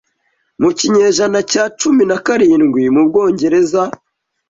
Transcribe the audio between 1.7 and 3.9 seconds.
cumi na karindwi mu Bwongereza